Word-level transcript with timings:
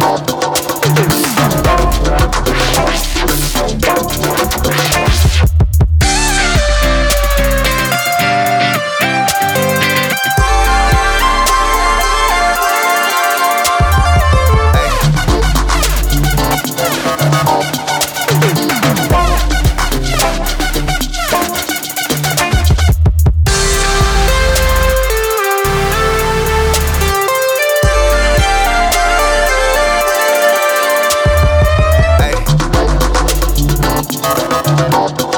Bye. 0.00 0.23
Müzik 34.66 35.33